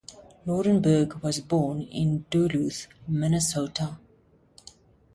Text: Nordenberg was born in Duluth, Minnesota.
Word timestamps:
Nordenberg 0.47 1.21
was 1.21 1.41
born 1.41 1.83
in 1.83 2.25
Duluth, 2.31 2.87
Minnesota. 3.07 3.99